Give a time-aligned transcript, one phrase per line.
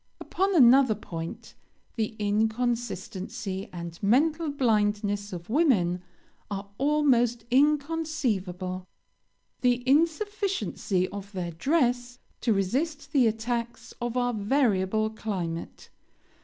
[0.19, 1.53] "Upon another point,
[1.95, 6.01] the inconsistency and mental blindness of women
[6.49, 8.87] are almost inconceivable
[9.59, 15.91] the insufficiency of their dress to resist the attacks of our variable climate.